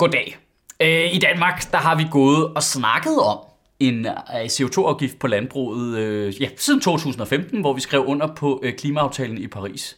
[0.00, 0.36] Goddag.
[0.80, 3.38] Øh, I Danmark der har vi gået og snakket om
[3.80, 9.38] en øh, CO2-afgift på landbruget øh, ja, siden 2015, hvor vi skrev under på klimaaftalen
[9.38, 9.96] i Paris.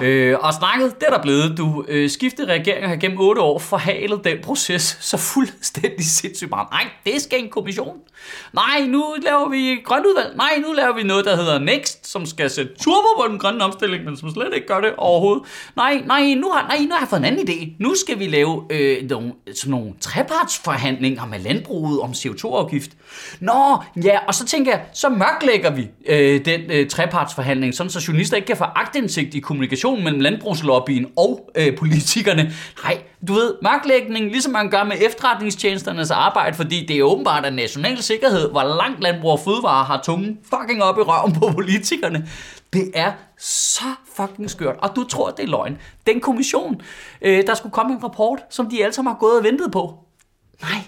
[0.00, 1.58] Øh, og snakket, det er der blevet.
[1.58, 6.68] Du øh, skiftede regeringer har gennem 8 år forhalet den proces så fuldstændig sindssygt meget.
[6.70, 7.96] Nej, det skal en kommission.
[8.52, 10.36] Nej, nu laver vi grønt udvalg.
[10.36, 13.64] Nej, nu laver vi noget, der hedder Next, som skal sætte turbo på den grønne
[13.64, 15.42] omstilling, men som slet ikke gør det overhovedet.
[15.76, 17.76] Nej, nej, nu har, nej, nu har jeg fået en anden idé.
[17.78, 22.90] Nu skal vi lave øh, nogle, sådan nogle trepartsforhandlinger med landbruget om CO2-afgift.
[23.40, 28.04] Nå, ja, og så tænker jeg, så mørklægger vi øh, den øh, trepartsforhandling, sådan så
[28.08, 32.52] journalister ikke kan få agtindsigt i kommunikation mellem landbrugslobbyen og øh, politikerne.
[32.84, 37.52] Nej, du ved, magtlægningen, ligesom man gør med efterretningstjenesternes arbejde, fordi det er åbenbart af
[37.52, 42.28] national sikkerhed, hvor langt landbrug og fødevare har tungen fucking op i røven på politikerne.
[42.72, 43.84] Det er så
[44.16, 44.76] fucking skørt.
[44.78, 45.78] Og du tror, det er løgn.
[46.06, 46.80] Den kommission,
[47.22, 49.98] øh, der skulle komme en rapport, som de alle sammen har gået og ventet på.
[50.62, 50.80] Nej,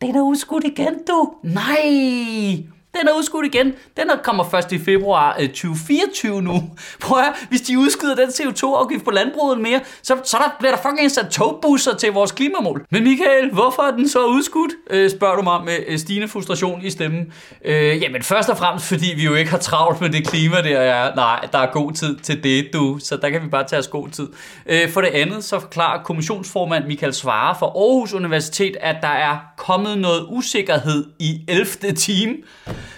[0.00, 1.32] den er udskudt igen, du.
[1.42, 2.62] Nej,
[3.00, 3.74] den er udskudt igen.
[3.96, 6.70] Den er kommer først i februar øh, 2024 nu.
[7.00, 10.82] Prøv at hvis de udskyder den CO2-afgift på landbruget mere, så, så der bliver der
[10.82, 12.84] fucking sat togbusser til vores klimamål.
[12.90, 14.72] Men Michael, hvorfor er den så udskudt?
[14.90, 17.32] Øh, spørger du mig med øh, stigende frustration i stemmen.
[17.64, 20.78] Øh, jamen først og fremmest, fordi vi jo ikke har travlt med det klima der
[20.78, 21.14] er.
[21.14, 22.98] Nej, der er god tid til det, du.
[23.00, 24.28] Så der kan vi bare tage os god tid.
[24.66, 29.38] Øh, for det andet, så forklarer kommissionsformand Michael Svare fra Aarhus Universitet, at der er
[29.56, 31.66] kommet noget usikkerhed i 11.
[31.96, 32.36] time.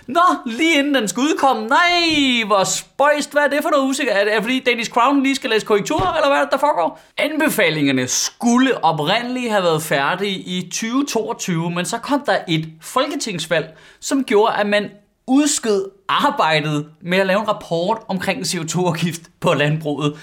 [0.06, 1.66] Nå, lige inden den skal udkomme.
[1.66, 3.32] Nej, hvor spøjst.
[3.32, 4.12] Hvad er det for noget usikker?
[4.12, 7.00] Er det fordi Danish Crown lige skal læse korrektur, eller hvad er det, der foregår?
[7.18, 14.24] Anbefalingerne skulle oprindeligt have været færdige i 2022, men så kom der et folketingsvalg, som
[14.24, 14.90] gjorde, at man
[15.26, 20.16] udskød arbejdet med at lave en rapport omkring CO2-afgift på landbruget.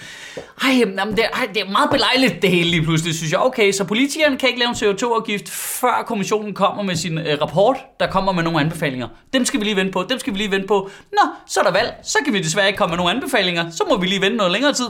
[0.63, 3.39] Ej, jamen, det, ej, det er meget belejligt det hele lige pludselig, synes jeg.
[3.39, 7.77] Okay, så politikerne kan ikke lave en CO2-afgift, før kommissionen kommer med sin øh, rapport,
[7.99, 9.07] der kommer med nogle anbefalinger.
[9.33, 10.89] Dem skal vi lige vente på, dem skal vi lige vente på.
[11.11, 13.83] Nå, så er der valg, så kan vi desværre ikke komme med nogle anbefalinger, så
[13.89, 14.85] må vi lige vente noget længere tid.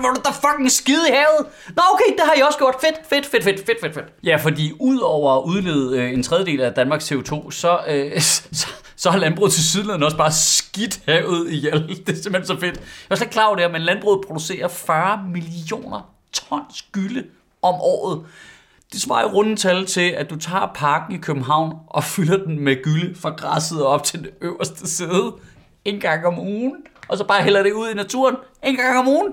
[0.00, 1.46] Hvor du der fucking skide i havet?
[1.76, 2.74] Nå, okay, det har I også gjort.
[2.80, 4.06] Fedt, fedt, fedt, fedt, fedt, fedt, fedt.
[4.24, 9.10] Ja, fordi udover at udlede øh, en tredjedel af Danmarks CO2, så, øh, så, så
[9.10, 11.88] har landbruget til sydlandet også bare skidt havet ihjel.
[12.06, 12.74] Det er simpelthen så fedt.
[12.74, 17.24] Jeg er slet ikke klar over det her, men landbruget producerer 40 millioner tons gylde
[17.62, 18.24] om året.
[18.92, 22.60] Det svarer i runde tal til, at du tager parken i København og fylder den
[22.60, 25.34] med gylde fra græsset op til det øverste sæde
[25.84, 26.76] en gang om ugen,
[27.08, 29.32] og så bare hælder det ud i naturen en gang om ugen.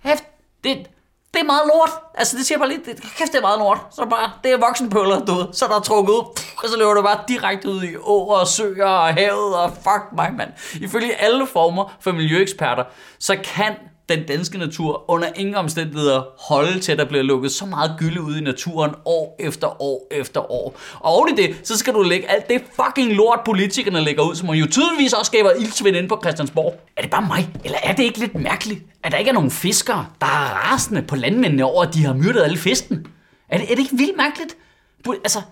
[0.00, 0.24] Hæft,
[0.64, 0.90] det,
[1.34, 1.90] det er meget lort.
[2.14, 3.78] Altså, det siger bare lige, det, kæft, det er meget lort.
[3.90, 5.46] Så er bare, det er voksenpøller, du ved.
[5.52, 6.24] Så er der trukket ud,
[6.62, 10.02] og så løber du bare direkte ud i åer og søer og havet, og fuck
[10.16, 10.50] mig, mand.
[10.80, 12.84] Ifølge alle former for miljøeksperter,
[13.18, 13.74] så kan
[14.16, 18.22] den danske natur under ingen omstændigheder holde til, at der bliver lukket så meget gylde
[18.22, 20.76] ud i naturen år efter år efter år.
[21.00, 24.34] Og oven i det, så skal du lægge alt det fucking lort, politikerne lægger ud,
[24.34, 26.80] som jo tydeligvis også skaber ildsvind inde på Christiansborg.
[26.96, 27.48] Er det bare mig?
[27.64, 31.02] Eller er det ikke lidt mærkeligt, at der ikke er nogen fiskere, der er rasende
[31.02, 33.06] på landmændene over, at de har myrdet alle fisken?
[33.48, 34.56] Er det, er det ikke vildt mærkeligt?
[35.04, 35.42] Burde, altså,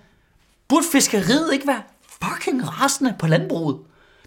[0.68, 1.82] burde fiskeriet ikke være
[2.22, 3.76] fucking rasende på landbruget?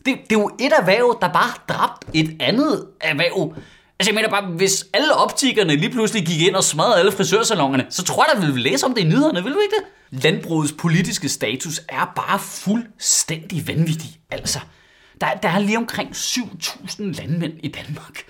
[0.06, 3.56] Det, det er jo et erhverv, der bare dræbt et andet erhverv.
[4.00, 7.86] Altså jeg mener bare, hvis alle optikerne lige pludselig gik ind og smadrede alle frisørsalongerne,
[7.90, 10.24] så tror jeg, da, vi ville læse om det i nyhederne, vil vi ikke det?
[10.24, 14.60] Landbrugets politiske status er bare fuldstændig vanvittig, altså.
[15.22, 18.24] Der, der er lige omkring 7.000 landmænd i Danmark,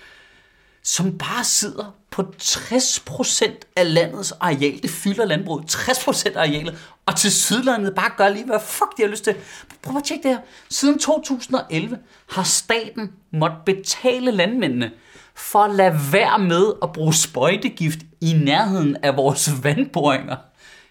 [0.84, 4.82] som bare sidder på 60% af landets areal.
[4.82, 5.76] Det fylder landbruget.
[5.76, 6.78] 60% af arealet.
[7.06, 9.36] Og til sydlandet bare gør lige, hvad fuck de har lyst til.
[9.82, 10.42] Prøv at tjekke det her.
[10.70, 11.98] Siden 2011
[12.30, 14.92] har staten måtte betale landmændene
[15.36, 20.36] for at lade være med at bruge sprøjtegift i nærheden af vores vandboringer.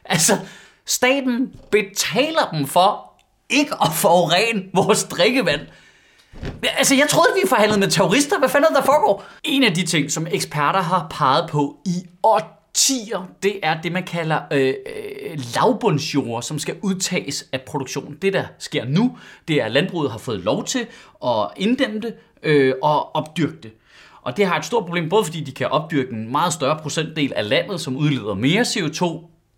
[0.04, 0.38] Altså,
[0.86, 3.12] staten betaler dem for
[3.50, 5.60] ikke at forurene vores drikkevand.
[6.62, 8.38] Altså, jeg troede, vi forhandlede med terrorister.
[8.38, 9.24] Hvad fanden er der foregår?
[9.44, 14.02] En af de ting, som eksperter har peget på i årtier, det er det, man
[14.02, 18.16] kalder øh, øh, lavbundsjord, som skal udtages af produktion.
[18.22, 19.18] Det, der sker nu,
[19.48, 20.86] det er, at landbruget har fået lov til
[21.24, 23.72] at inddæmme det øh, og opdyrke det.
[24.22, 27.32] Og det har et stort problem, både fordi de kan opdyrke en meget større procentdel
[27.36, 29.04] af landet, som udleder mere CO2,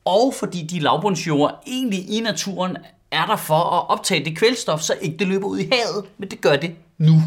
[0.05, 2.77] og fordi de lavbundsjord egentlig i naturen
[3.11, 6.31] er der for at optage det kvælstof, så ikke det løber ud i havet, men
[6.31, 7.23] det gør det nu.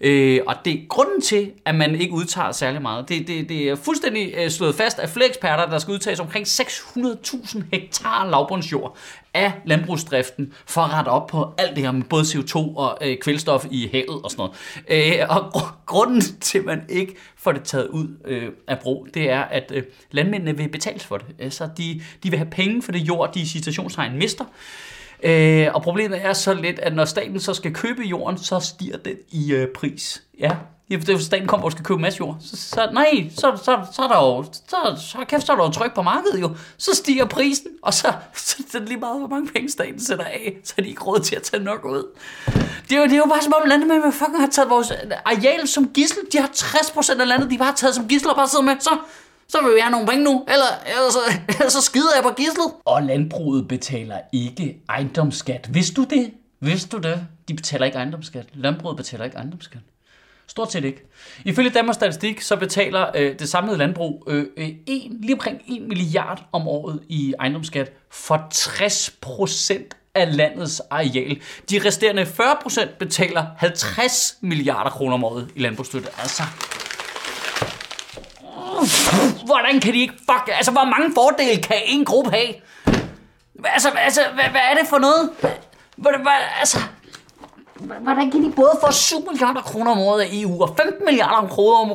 [0.00, 3.08] Øh, og det er grunden til, at man ikke udtager særlig meget.
[3.08, 6.46] Det, det, det er fuldstændig øh, slået fast af flere eksperter, der skal udtages omkring
[6.46, 8.96] 600.000 hektar lavbundsjord
[9.34, 13.18] af landbrugsdriften for at rette op på alt det her med både CO2 og øh,
[13.18, 14.50] kvælstof i havet og sådan
[14.88, 15.20] noget.
[15.20, 19.08] Øh, og gr- grunden til, at man ikke får det taget ud øh, af brug,
[19.14, 21.26] det er, at øh, landmændene vil betales for det.
[21.38, 24.44] Altså, de, de vil have penge for det jord, de i citationstegn mister.
[24.44, 28.60] Øh, Øh, og problemet er så lidt, at når staten så skal købe jorden, så
[28.60, 30.22] stiger den i øh, pris.
[30.40, 30.56] Ja,
[30.90, 32.36] det er, staten kommer og skal købe en masse jord.
[32.40, 35.64] Så, så nej, så, så, så er der jo, så, så, kæft, så er der
[35.64, 36.50] jo tryk på markedet jo.
[36.76, 40.24] Så stiger prisen, og så, så er det lige meget, hvor mange penge staten sætter
[40.24, 42.06] af, så er de ikke råd til at tage nok ud.
[42.88, 44.92] Det er jo, det er jo bare som om landet med, fucking har taget vores
[45.24, 46.18] areal som gissel.
[46.32, 48.74] De har 60% af landet, de bare har taget som gissel og bare sidder med.
[48.80, 48.98] Så,
[49.48, 51.18] så vil vi have nogle penge nu, eller, eller, så,
[51.58, 52.72] eller så skider jeg på gislet.
[52.84, 55.74] Og landbruget betaler ikke ejendomsskat.
[55.74, 56.32] Vidste du det?
[56.60, 57.26] Vidste du det?
[57.48, 58.46] De betaler ikke ejendomsskat.
[58.54, 59.80] Landbruget betaler ikke ejendomsskat.
[60.46, 61.02] Stort set ikke.
[61.44, 65.82] Ifølge Danmarks Statistik, så betaler øh, det samlede landbrug øh, øh en, lige omkring 1
[65.82, 71.40] milliard om året i ejendomsskat for 60 procent af landets areal.
[71.70, 76.08] De resterende 40 procent betaler 50 milliarder kroner om året i landbrugsstøtte.
[76.18, 76.42] Altså,
[79.44, 80.48] hvordan kan de ikke fuck...
[80.52, 82.54] Altså, hvor mange fordele kan en gruppe have?
[83.64, 85.30] Altså, altså hvad, hvad er det for noget?
[85.96, 86.78] Hvad, hvad, altså,
[87.78, 91.48] Hvordan kan de både få 7 milliarder kroner om året af EU og 15 milliarder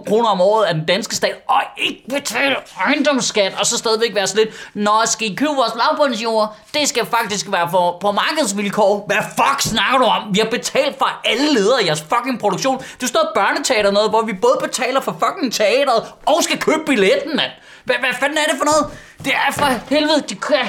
[0.07, 4.27] kroner om året af den danske stat, og ikke betale ejendomsskat, og så stadigvæk være
[4.27, 6.55] sådan lidt, Nå, skal I købe vores lavbundsjord?
[6.73, 9.03] Det skal faktisk være for, på markedsvilkår.
[9.07, 10.23] Hvad fuck snakker du om?
[10.33, 12.83] Vi har betalt for alle ledere i jeres fucking produktion.
[13.01, 17.35] Det står børneteater noget, hvor vi både betaler for fucking teateret og skal købe billetten,
[17.35, 17.51] mand.
[17.83, 18.97] Hvad, hvad fanden er det for noget?
[19.25, 20.67] Det er for helvede, de kan...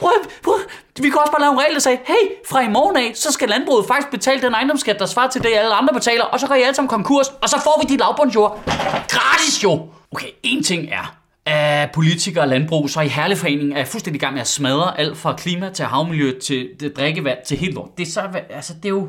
[0.00, 0.12] Prøv,
[0.44, 0.54] prøv,
[1.02, 3.32] vi kunne også bare lave en regel, der siger, hey, fra i morgen af, så
[3.32, 6.46] skal landbruget faktisk betale den ejendomsskat, der svarer til det, alle andre betaler, og så
[6.46, 8.62] går I alle sammen konkurs, og så får vi de lavbundsjord.
[9.08, 9.88] Gratis jo!
[10.12, 11.16] Okay, en ting er,
[11.46, 15.16] at politikere og landbrug, så i Herleforeningen er fuldstændig i gang med at smadre alt
[15.16, 17.98] fra klima til havmiljø til det drikkevand til helt lort.
[17.98, 19.08] Det er så, altså det er jo,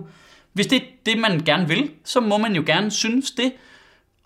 [0.53, 3.51] hvis det er det, man gerne vil, så må man jo gerne synes det,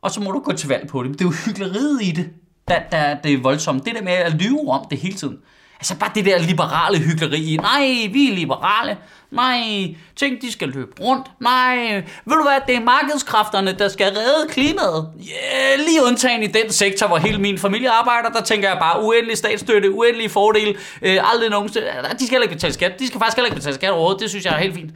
[0.02, 1.12] og så må du gå til valg på det.
[1.12, 2.30] Det er jo hyggeleriet i det,
[2.68, 3.86] der, der det er voldsomt.
[3.86, 5.38] Det der med at lyve om det hele tiden.
[5.80, 7.58] Altså bare det der liberale hyggeleri.
[7.62, 8.98] Nej, vi er liberale.
[9.32, 11.28] Nej, tænk, de skal løbe rundt.
[11.40, 15.10] Nej, ved du hvad, det er markedskræfterne, der skal redde klimaet.
[15.18, 19.04] Yeah, lige undtagen i den sektor, hvor hele min familie arbejder, der tænker jeg bare
[19.04, 21.88] uendelig statsstøtte, uendelige fordele, øh, aldrig nogensinde.
[21.88, 23.00] De skal heller ikke betale skat.
[23.00, 24.22] De skal faktisk heller ikke betale skat overhovedet.
[24.22, 24.92] Det synes jeg er helt fint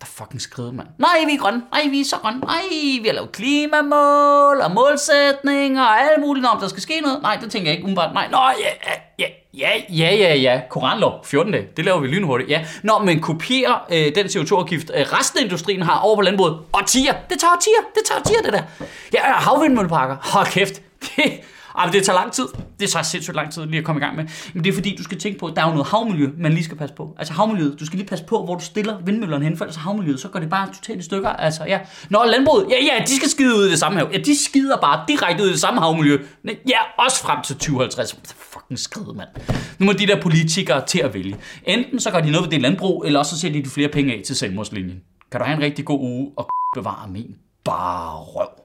[0.00, 0.88] der fucking skrevet, mand.
[0.98, 1.62] Nej, vi er grønne.
[1.72, 2.40] Nej, vi er så grønne.
[2.40, 2.62] Nej,
[3.02, 7.22] vi har lavet klimamål og målsætninger og alt muligt, om der skal ske noget.
[7.22, 8.14] Nej, det tænker jeg ikke umiddelbart.
[8.14, 10.60] Nej, nå, ja, ja, ja, ja, ja, ja.
[10.70, 11.68] Koranlov, 14 dag.
[11.76, 12.50] Det laver vi lynhurtigt.
[12.50, 12.64] Ja.
[12.82, 16.58] Nå, men kopier øh, den CO2-afgift, øh, resten af industrien har over på landbruget.
[16.72, 17.14] Og tiger.
[17.30, 17.82] Det tager tiger.
[17.94, 18.62] Det tager tiger, det der.
[19.14, 20.16] Ja, øh, havvindmølleparker.
[20.22, 20.82] Hold kæft.
[21.00, 21.40] Det,
[21.78, 22.46] ej, men det tager lang tid.
[22.80, 24.24] Det tager sindssygt lang tid lige at komme i gang med.
[24.54, 26.52] Men det er fordi, du skal tænke på, at der er jo noget havmiljø, man
[26.52, 27.14] lige skal passe på.
[27.18, 30.20] Altså havmiljøet, du skal lige passe på, hvor du stiller vindmøllerne hen, for ellers havmiljøet,
[30.20, 31.28] så går det bare totalt i stykker.
[31.28, 31.78] Altså, ja.
[32.08, 34.08] Nå, landbruget, ja, ja, de skal skide ud i det samme hav.
[34.12, 36.18] Ja, de skider bare direkte ud i det samme havmiljø.
[36.44, 38.18] Ja, også frem til 2050.
[38.36, 39.28] Fucking skrid, mand.
[39.78, 41.36] Nu må de der politikere til at vælge.
[41.64, 44.14] Enten så gør de noget ved det landbrug, eller også så sætter de flere penge
[44.14, 45.00] af til selvmordslinjen.
[45.30, 47.34] Kan du have en rigtig god uge og bevare min
[47.64, 48.59] bare røv.